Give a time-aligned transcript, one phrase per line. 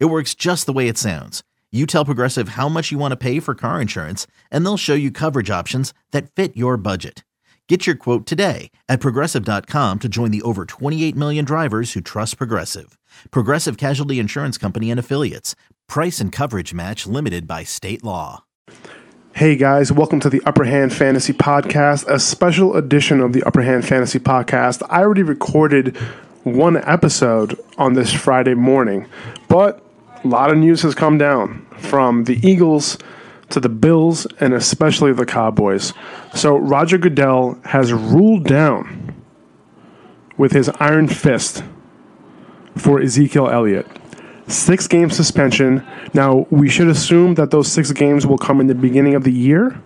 [0.00, 1.42] It works just the way it sounds.
[1.72, 4.94] You tell Progressive how much you want to pay for car insurance, and they'll show
[4.94, 7.24] you coverage options that fit your budget.
[7.68, 12.36] Get your quote today at progressive.com to join the over 28 million drivers who trust
[12.38, 12.96] Progressive.
[13.30, 15.56] Progressive Casualty Insurance Company and Affiliates.
[15.88, 18.44] Price and coverage match limited by state law.
[19.34, 23.62] Hey guys, welcome to the Upper Hand Fantasy Podcast, a special edition of the Upper
[23.62, 24.80] Hand Fantasy Podcast.
[24.88, 25.98] I already recorded
[26.44, 29.06] one episode on this Friday morning,
[29.48, 29.82] but
[30.22, 32.98] a lot of news has come down from the Eagles
[33.50, 35.92] to the Bills and especially the Cowboys.
[36.34, 39.14] So Roger Goodell has ruled down
[40.36, 41.64] with his iron fist
[42.76, 43.86] for Ezekiel Elliott.
[44.46, 45.86] Six game suspension.
[46.12, 49.32] Now, we should assume that those six games will come in the beginning of the
[49.32, 49.80] year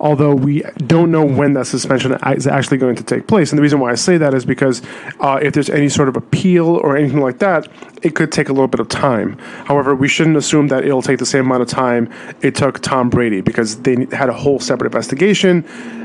[0.00, 3.52] although we don't know when that suspension is actually going to take place.
[3.52, 4.82] And the reason why I say that is because
[5.20, 7.68] uh, if there's any sort of appeal or anything like that,
[8.02, 9.36] it could take a little bit of time.
[9.66, 13.10] However, we shouldn't assume that it'll take the same amount of time it took Tom
[13.10, 15.64] Brady because they had a whole separate investigation,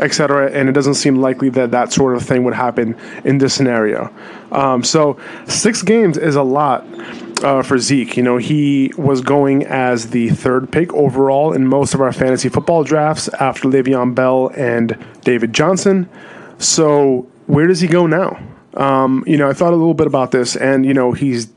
[0.00, 0.50] etc.
[0.50, 4.12] And it doesn't seem likely that that sort of thing would happen in this scenario.
[4.50, 6.84] Um, so six games is a lot
[7.42, 8.16] uh, for Zeke.
[8.16, 12.48] You know, he was going as the third pick overall in most of our fantasy
[12.48, 16.08] football drafts after Le'Veon Bell and David Johnson.
[16.58, 18.38] So where does he go now?
[18.74, 21.48] Um, you know, I thought a little bit about this, and you know, he's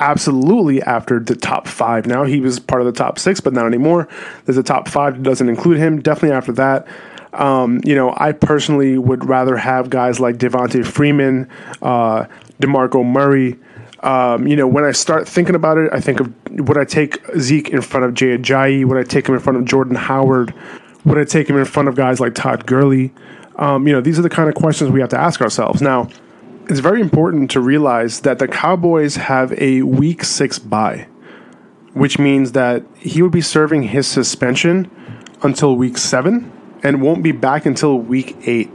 [0.00, 2.24] absolutely after the top five now.
[2.24, 4.08] He was part of the top six, but not anymore.
[4.44, 6.00] There's a top five that doesn't include him.
[6.00, 6.86] Definitely after that.
[7.32, 11.48] Um, you know, I personally would rather have guys like Devonta Freeman,
[11.80, 12.26] uh,
[12.60, 13.56] DeMarco Murray,
[14.02, 17.18] um, you know, when I start thinking about it, I think of would I take
[17.38, 18.86] Zeke in front of Jay Ajayi?
[18.86, 20.54] Would I take him in front of Jordan Howard?
[21.04, 23.12] Would I take him in front of guys like Todd Gurley?
[23.56, 25.82] Um, you know, these are the kind of questions we have to ask ourselves.
[25.82, 26.08] Now,
[26.68, 31.06] it's very important to realize that the Cowboys have a week six bye,
[31.92, 34.90] which means that he would be serving his suspension
[35.42, 36.50] until week seven
[36.82, 38.70] and won't be back until week eight.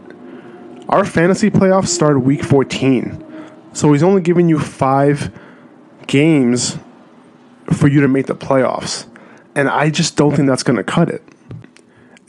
[0.88, 3.25] Our fantasy playoffs start week 14.
[3.76, 5.38] So he's only giving you five
[6.08, 6.78] games
[7.74, 9.06] for you to make the playoffs.
[9.54, 11.22] And I just don't think that's going to cut it.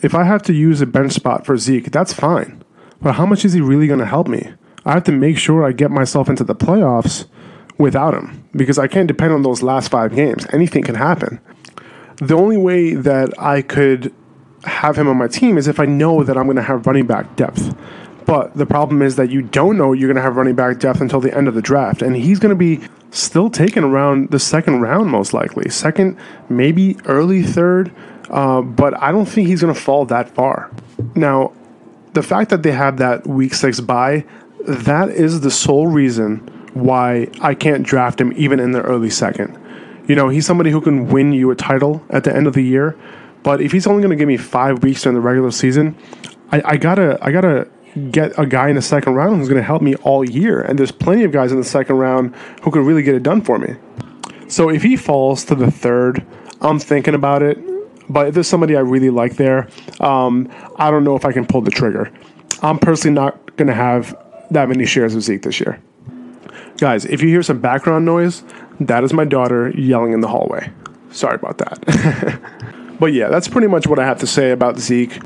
[0.03, 2.65] If I have to use a bench spot for Zeke, that's fine.
[3.01, 4.55] But how much is he really going to help me?
[4.85, 7.27] I have to make sure I get myself into the playoffs
[7.79, 10.47] without him because I can't depend on those last five games.
[10.53, 11.41] Anything can happen.
[12.17, 14.13] The only way that I could
[14.65, 17.07] have him on my team is if I know that I'm going to have running
[17.07, 17.73] back depth.
[18.27, 21.01] But the problem is that you don't know you're going to have running back depth
[21.01, 22.03] until the end of the draft.
[22.03, 25.71] And he's going to be still taken around the second round, most likely.
[25.71, 27.93] Second, maybe early third.
[28.29, 30.71] Uh, but I don't think he's going to fall that far.
[31.15, 31.53] Now,
[32.15, 34.25] the fact that they have that week six bye,
[34.67, 36.39] that is the sole reason
[36.75, 39.57] why I can't draft him even in the early second.
[40.09, 42.63] You know, he's somebody who can win you a title at the end of the
[42.63, 42.97] year.
[43.45, 45.97] But if he's only going to give me five weeks during the regular season,
[46.51, 47.69] I, I gotta I gotta
[48.11, 50.61] get a guy in the second round who's going to help me all year.
[50.61, 53.41] And there's plenty of guys in the second round who could really get it done
[53.41, 53.77] for me.
[54.49, 56.25] So if he falls to the third,
[56.61, 57.59] I'm thinking about it.
[58.09, 59.69] But if there's somebody I really like there,
[60.01, 62.13] um, I don't know if I can pull the trigger.
[62.63, 64.17] I'm personally not going to have
[64.51, 65.81] that many shares of Zeke this year.
[66.79, 68.45] Guys, if you hear some background noise,
[68.81, 70.71] that is my daughter yelling in the hallway.
[71.11, 72.41] Sorry about that.
[73.01, 75.19] but yeah, that's pretty much what I have to say about Zeke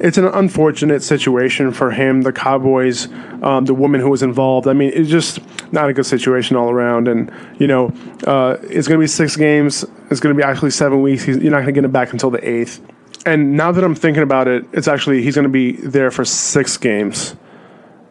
[0.00, 3.08] it's an unfortunate situation for him, the Cowboys,
[3.42, 4.68] um, the woman who was involved.
[4.68, 5.40] I mean, it's just
[5.72, 7.08] not a good situation all around.
[7.08, 7.92] And, you know,
[8.26, 9.84] uh, it's going to be six games.
[10.10, 11.22] It's going to be actually seven weeks.
[11.24, 12.80] He's, you're not going to get him back until the eighth.
[13.26, 16.24] And now that I'm thinking about it, it's actually, he's going to be there for
[16.24, 17.36] six games.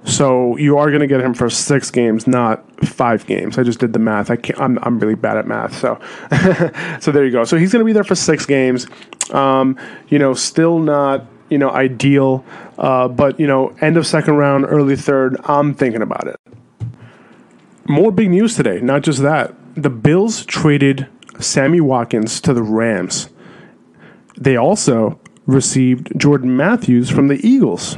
[0.03, 3.57] So you are going to get him for six games, not five games.
[3.57, 4.31] I just did the math.
[4.31, 5.77] I can't, I'm I'm really bad at math.
[5.77, 5.99] So
[7.01, 7.43] so there you go.
[7.43, 8.87] So he's going to be there for six games.
[9.31, 12.43] Um, you know, still not you know, ideal.
[12.77, 16.39] Uh, but, you know, end of second round, early third, I'm thinking about it.
[17.87, 18.79] More big news today.
[18.81, 19.53] Not just that.
[19.75, 21.07] The Bills traded
[21.39, 23.29] Sammy Watkins to the Rams.
[24.35, 27.97] They also received Jordan Matthews from the Eagles.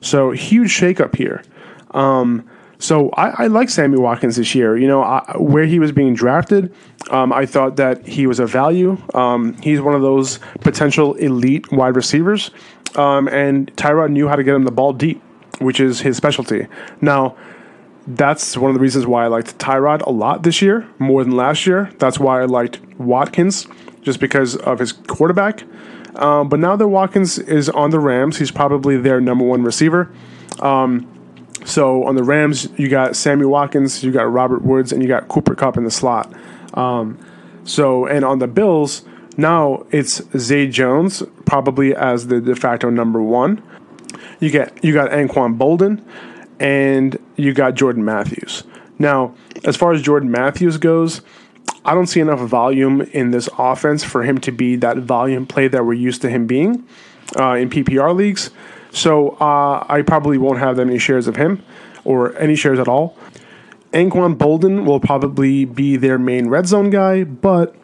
[0.00, 1.42] So huge shakeup here.
[1.90, 2.48] Um,
[2.78, 4.76] So I, I like Sammy Watkins this year.
[4.76, 6.72] You know, I, where he was being drafted,
[7.10, 8.98] um, I thought that he was a value.
[9.14, 12.50] Um, he's one of those potential elite wide receivers,
[12.96, 15.22] um, and Tyrod knew how to get him the ball deep,
[15.58, 16.66] which is his specialty.
[17.00, 17.36] Now,
[18.06, 21.34] that's one of the reasons why I liked Tyrod a lot this year, more than
[21.34, 21.90] last year.
[21.98, 23.66] That's why I liked Watkins,
[24.02, 25.64] just because of his quarterback.
[26.16, 30.10] Um, but now that Watkins is on the Rams, he's probably their number one receiver.
[30.60, 31.06] Um,
[31.66, 35.28] so on the Rams, you got Sammy Watkins, you got Robert Woods, and you got
[35.28, 36.32] Cooper Kupp in the slot.
[36.74, 37.18] Um,
[37.64, 39.02] so and on the Bills,
[39.36, 43.62] now it's Zay Jones probably as the de facto number one.
[44.38, 46.02] You get you got Anquan Boldin,
[46.60, 48.62] and you got Jordan Matthews.
[48.98, 49.34] Now,
[49.64, 51.20] as far as Jordan Matthews goes,
[51.84, 55.68] I don't see enough volume in this offense for him to be that volume play
[55.68, 56.86] that we're used to him being
[57.38, 58.50] uh, in PPR leagues.
[58.96, 61.62] So uh, I probably won't have that many shares of him
[62.04, 63.16] or any shares at all.
[63.92, 67.74] Anquan Boldin will probably be their main red zone guy, but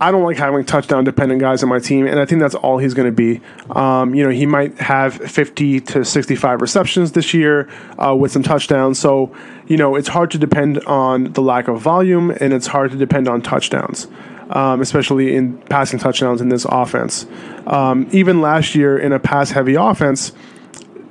[0.00, 2.78] I don't like having touchdown dependent guys on my team, and I think that's all
[2.78, 3.40] he's going to be.
[3.70, 7.68] Um, you know, he might have 50 to 65 receptions this year
[7.98, 8.98] uh, with some touchdowns.
[8.98, 9.34] So,
[9.66, 12.96] you know, it's hard to depend on the lack of volume, and it's hard to
[12.96, 14.06] depend on touchdowns,
[14.50, 17.26] um, especially in passing touchdowns in this offense.
[17.66, 20.32] Um, even last year in a pass heavy offense,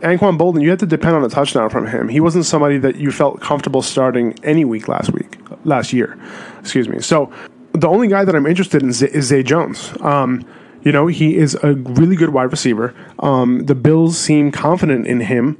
[0.02, 2.08] Anquan Boldin, you had to depend on a touchdown from him.
[2.08, 6.20] He wasn't somebody that you felt comfortable starting any week last week, last year.
[6.60, 7.00] Excuse me.
[7.00, 7.32] So,
[7.74, 9.94] the only guy that I'm interested in is Zay Jones.
[10.02, 10.46] Um,
[10.84, 12.96] you know, he is a really good wide receiver.
[13.20, 15.60] Um, the Bills seem confident in him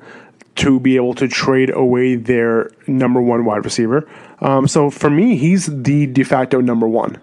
[0.56, 4.08] to be able to trade away their number one wide receiver.
[4.40, 7.20] Um, so for me, he's the de facto number one.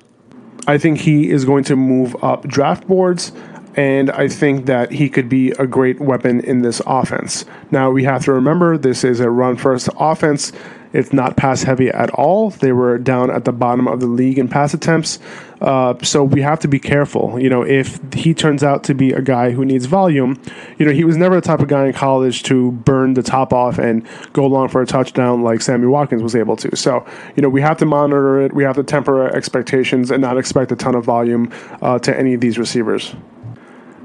[0.66, 3.32] I think he is going to move up draft boards,
[3.76, 7.44] and I think that he could be a great weapon in this offense.
[7.70, 10.52] Now, we have to remember this is a run first offense.
[10.94, 12.50] It's not pass heavy at all.
[12.50, 15.18] They were down at the bottom of the league in pass attempts.
[15.60, 17.38] Uh, so we have to be careful.
[17.40, 20.40] You know, if he turns out to be a guy who needs volume,
[20.78, 23.52] you know, he was never the type of guy in college to burn the top
[23.52, 26.76] off and go long for a touchdown like Sammy Watkins was able to.
[26.76, 27.04] So,
[27.34, 28.54] you know, we have to monitor it.
[28.54, 31.52] We have to temper our expectations and not expect a ton of volume
[31.82, 33.14] uh, to any of these receivers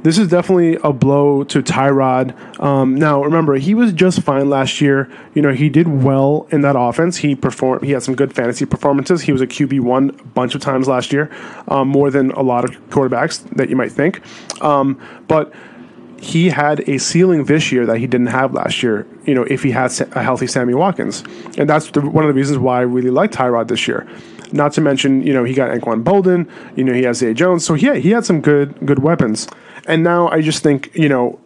[0.03, 2.61] this is definitely a blow to Tyrod.
[2.61, 5.09] Um, now, remember, he was just fine last year.
[5.33, 7.17] You know, he did well in that offense.
[7.17, 7.83] He performed.
[7.83, 9.21] He had some good fantasy performances.
[9.21, 11.29] He was a QB one a bunch of times last year,
[11.67, 14.21] um, more than a lot of quarterbacks that you might think.
[14.63, 15.53] Um, but
[16.21, 19.07] he had a ceiling this year that he didn't have last year.
[19.25, 21.23] You know, if he had a healthy Sammy Watkins,
[21.57, 24.07] and that's the, one of the reasons why I really like Tyrod this year.
[24.51, 26.49] Not to mention, you know, he got Anquan Boldin.
[26.75, 27.63] You know, he has Zay Jones.
[27.63, 29.47] So yeah, he had some good good weapons.
[29.87, 31.39] And now I just think, you know,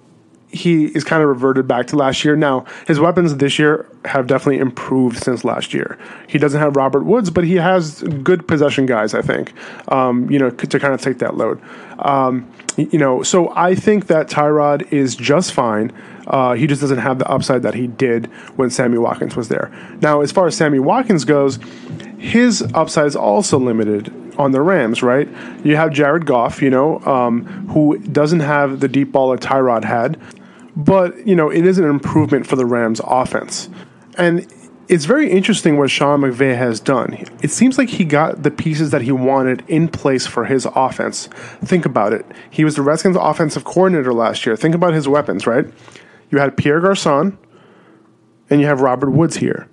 [0.54, 2.36] he is kind of reverted back to last year.
[2.36, 5.98] Now, his weapons this year have definitely improved since last year.
[6.28, 9.52] He doesn't have Robert Woods, but he has good possession guys, I think,
[9.88, 11.60] um, you know, to kind of take that load.
[11.98, 15.92] Um, you know, so I think that Tyrod is just fine.
[16.28, 19.72] Uh, he just doesn't have the upside that he did when Sammy Watkins was there.
[20.02, 21.58] Now, as far as Sammy Watkins goes,
[22.20, 25.28] his upside is also limited on the Rams, right?
[25.64, 29.84] You have Jared Goff, you know, um, who doesn't have the deep ball that Tyrod
[29.84, 30.20] had,
[30.76, 33.70] but, you know, it is an improvement for the Rams offense.
[34.18, 34.48] And
[34.88, 37.14] it's very interesting what Sean McVay has done.
[37.42, 41.28] It seems like he got the pieces that he wanted in place for his offense.
[41.64, 42.26] Think about it.
[42.50, 44.56] He was the Redskins offensive coordinator last year.
[44.56, 45.66] Think about his weapons, right?
[46.32, 47.38] You had Pierre Garcon,
[48.50, 49.70] and you have Robert Woods here.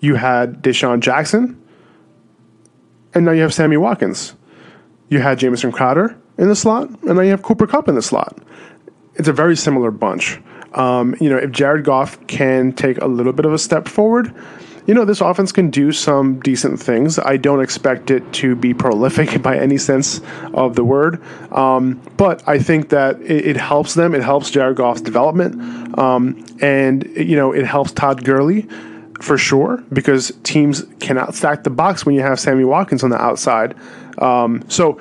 [0.00, 1.61] You had DeSean Jackson,
[3.14, 4.34] and now you have Sammy Watkins.
[5.08, 8.02] You had Jamison Crowder in the slot, and now you have Cooper Kupp in the
[8.02, 8.38] slot.
[9.16, 10.40] It's a very similar bunch.
[10.74, 14.34] Um, you know, if Jared Goff can take a little bit of a step forward,
[14.86, 17.18] you know, this offense can do some decent things.
[17.18, 20.20] I don't expect it to be prolific by any sense
[20.54, 24.14] of the word, um, but I think that it, it, helps them.
[24.14, 28.66] It helps Jared Goff's development, um, and you know, it helps Todd Gurley
[29.22, 33.20] for sure because teams cannot stack the box when you have Sammy Watkins on the
[33.20, 33.74] outside.
[34.18, 35.00] Um, so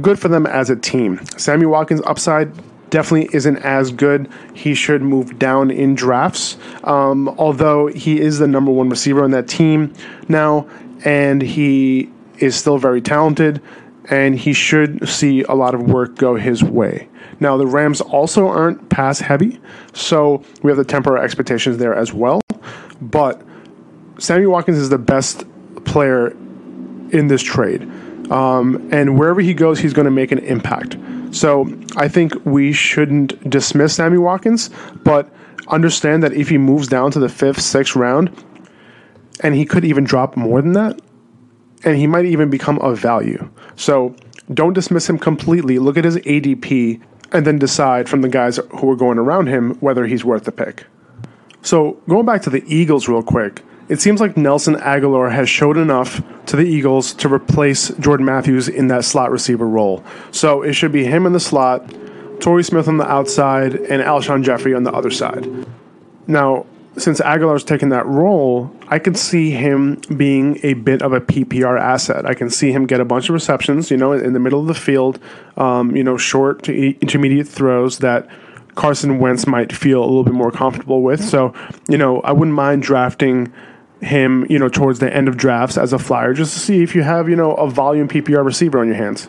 [0.00, 1.24] good for them as a team.
[1.38, 2.52] Sammy Watkins upside
[2.90, 4.28] definitely isn't as good.
[4.54, 9.30] He should move down in drafts, um, although he is the number one receiver on
[9.32, 9.92] that team
[10.28, 10.68] now,
[11.04, 13.62] and he is still very talented,
[14.10, 17.08] and he should see a lot of work go his way.
[17.40, 19.60] Now, the Rams also aren't pass heavy,
[19.92, 22.40] so we have to temper our expectations there as well.
[23.00, 23.42] But
[24.18, 25.44] Sammy Watkins is the best
[25.84, 26.28] player
[27.10, 27.82] in this trade.
[28.30, 30.96] Um, and wherever he goes, he's going to make an impact.
[31.30, 34.70] So I think we shouldn't dismiss Sammy Watkins,
[35.04, 35.32] but
[35.68, 38.30] understand that if he moves down to the fifth, sixth round,
[39.40, 41.00] and he could even drop more than that,
[41.84, 43.48] and he might even become of value.
[43.76, 44.16] So
[44.52, 45.78] don't dismiss him completely.
[45.78, 47.00] Look at his ADP
[47.32, 50.52] and then decide from the guys who are going around him whether he's worth the
[50.52, 50.86] pick.
[51.66, 55.76] So going back to the Eagles real quick, it seems like Nelson Agholor has showed
[55.76, 60.04] enough to the Eagles to replace Jordan Matthews in that slot receiver role.
[60.30, 61.92] So it should be him in the slot,
[62.38, 65.66] Torrey Smith on the outside, and Alshon Jeffery on the other side.
[66.28, 66.66] Now,
[66.98, 71.80] since Agholor's taken that role, I can see him being a bit of a PPR
[71.80, 72.26] asset.
[72.26, 74.68] I can see him get a bunch of receptions, you know, in the middle of
[74.68, 75.18] the field,
[75.56, 78.28] um, you know, short to intermediate throws that
[78.76, 81.24] Carson Wentz might feel a little bit more comfortable with.
[81.24, 81.52] So,
[81.88, 83.52] you know, I wouldn't mind drafting
[84.00, 86.94] him, you know, towards the end of drafts as a flyer just to see if
[86.94, 89.28] you have, you know, a volume PPR receiver on your hands.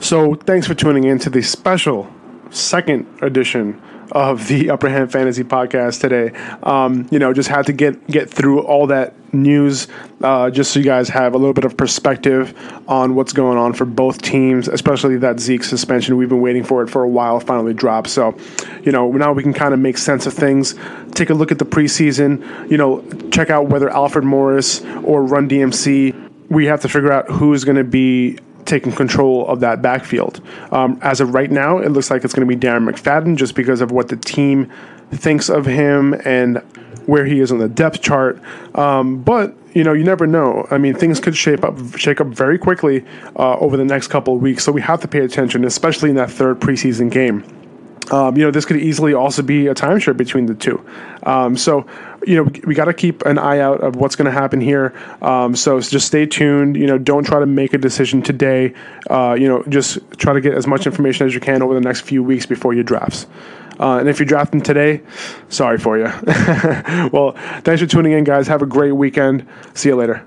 [0.00, 2.10] So, thanks for tuning in to the special
[2.50, 3.82] second edition
[4.12, 6.30] of the Upper Hand Fantasy Podcast today.
[6.62, 9.88] Um, you know, just had to get get through all that news,
[10.22, 12.54] uh, just so you guys have a little bit of perspective
[12.88, 16.16] on what's going on for both teams, especially that Zeke suspension.
[16.16, 18.08] We've been waiting for it for a while, finally dropped.
[18.08, 18.36] So,
[18.82, 20.74] you know, now we can kind of make sense of things.
[21.12, 22.70] Take a look at the preseason.
[22.70, 26.30] You know, check out whether Alfred Morris or Run DMC.
[26.48, 30.40] We have to figure out who's going to be taking control of that backfield.
[30.70, 33.54] Um, as of right now, it looks like it's going to be Darren McFadden just
[33.54, 34.70] because of what the team
[35.10, 36.58] thinks of him and
[37.06, 38.40] where he is on the depth chart.
[38.74, 40.66] Um, but you know, you never know.
[40.70, 43.04] I mean, things could shape up, shake up very quickly
[43.36, 44.64] uh, over the next couple of weeks.
[44.64, 47.44] So we have to pay attention, especially in that third preseason game.
[48.10, 50.84] Um, you know, this could easily also be a timeshare between the two.
[51.24, 51.86] Um, so,
[52.26, 54.94] you know, we, got to keep an eye out of what's going to happen here.
[55.20, 56.76] Um, so just stay tuned.
[56.76, 58.72] You know, don't try to make a decision today.
[59.10, 61.80] Uh, you know, just try to get as much information as you can over the
[61.80, 63.26] next few weeks before your drafts.
[63.78, 65.00] Uh, and if you're drafting today,
[65.48, 66.04] sorry for you.
[67.12, 68.48] well, thanks for tuning in, guys.
[68.48, 69.46] Have a great weekend.
[69.74, 70.26] See you later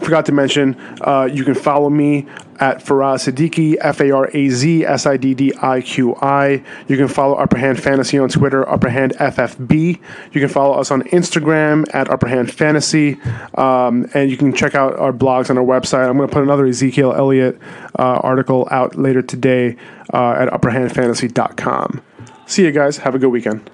[0.00, 2.26] forgot to mention, uh, you can follow me
[2.60, 6.62] at Faraz Siddiqi, F A R A Z S I D D I Q I.
[6.86, 9.98] You can follow Upper Hand Fantasy on Twitter, Upper Hand FFB.
[10.32, 13.18] You can follow us on Instagram at Upper Hand Fantasy.
[13.54, 16.08] Um, and you can check out our blogs on our website.
[16.08, 17.58] I'm going to put another Ezekiel Elliott
[17.98, 19.76] uh, article out later today
[20.12, 22.02] uh, at upperhandfantasy.com.
[22.46, 22.98] See you guys.
[22.98, 23.70] Have a good weekend.